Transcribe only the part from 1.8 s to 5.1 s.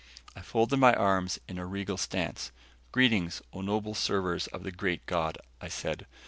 stance. "Greetings, O noble servers of the Great